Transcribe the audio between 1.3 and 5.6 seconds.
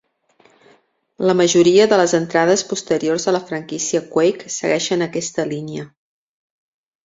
majoria de les entrades posteriors a la franquícia "Quake" segueixen aquesta